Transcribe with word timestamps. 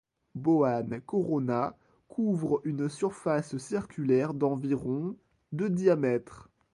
Boann 0.33 0.99
Corona 1.05 1.77
couvre 2.09 2.59
une 2.63 2.89
surface 2.89 3.55
circulaire 3.59 4.33
d'environ 4.33 5.15
de 5.51 5.67
diamètre. 5.67 6.49